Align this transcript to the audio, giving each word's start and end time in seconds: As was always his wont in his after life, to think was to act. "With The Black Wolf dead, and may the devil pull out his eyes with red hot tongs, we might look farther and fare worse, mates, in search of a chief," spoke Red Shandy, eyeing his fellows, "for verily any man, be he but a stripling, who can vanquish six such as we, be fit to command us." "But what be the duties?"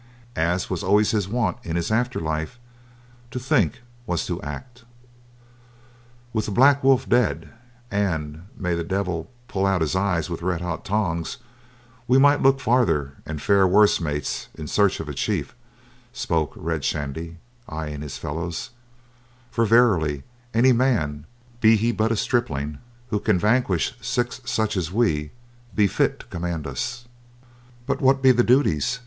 As 0.35 0.67
was 0.67 0.81
always 0.83 1.11
his 1.11 1.27
wont 1.27 1.57
in 1.61 1.75
his 1.75 1.91
after 1.91 2.19
life, 2.19 2.57
to 3.29 3.37
think 3.39 3.83
was 4.07 4.25
to 4.25 4.41
act. 4.41 4.83
"With 6.33 6.45
The 6.47 6.51
Black 6.51 6.83
Wolf 6.83 7.07
dead, 7.07 7.51
and 7.91 8.47
may 8.57 8.73
the 8.73 8.83
devil 8.83 9.29
pull 9.47 9.63
out 9.67 9.81
his 9.81 9.95
eyes 9.95 10.27
with 10.27 10.41
red 10.41 10.59
hot 10.59 10.83
tongs, 10.83 11.37
we 12.07 12.17
might 12.17 12.41
look 12.41 12.59
farther 12.59 13.13
and 13.27 13.39
fare 13.43 13.67
worse, 13.67 14.01
mates, 14.01 14.47
in 14.55 14.65
search 14.65 14.99
of 14.99 15.07
a 15.07 15.13
chief," 15.13 15.53
spoke 16.13 16.53
Red 16.55 16.83
Shandy, 16.83 17.37
eyeing 17.69 18.01
his 18.01 18.17
fellows, 18.17 18.71
"for 19.51 19.65
verily 19.67 20.23
any 20.51 20.71
man, 20.71 21.27
be 21.59 21.75
he 21.75 21.91
but 21.91 22.11
a 22.11 22.15
stripling, 22.17 22.79
who 23.11 23.19
can 23.19 23.37
vanquish 23.37 23.93
six 24.01 24.41
such 24.45 24.75
as 24.75 24.91
we, 24.91 25.29
be 25.75 25.85
fit 25.85 26.21
to 26.21 26.25
command 26.25 26.65
us." 26.65 27.05
"But 27.85 28.01
what 28.01 28.23
be 28.23 28.31
the 28.31 28.43
duties?" 28.43 28.99